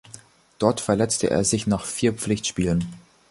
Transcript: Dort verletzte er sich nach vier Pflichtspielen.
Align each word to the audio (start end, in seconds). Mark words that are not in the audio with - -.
Dort 0.57 0.81
verletzte 0.81 1.29
er 1.29 1.43
sich 1.45 1.67
nach 1.67 1.85
vier 1.85 2.11
Pflichtspielen. 2.13 2.87